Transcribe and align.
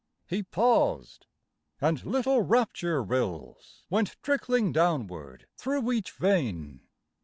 He 0.25 0.41
paused, 0.41 1.27
and 1.79 2.03
little 2.03 2.41
rapture 2.41 3.03
rills 3.03 3.83
Went 3.87 4.15
trickling 4.23 4.71
downward 4.71 5.45
through 5.59 5.91
each 5.91 6.09
vein. 6.13 6.81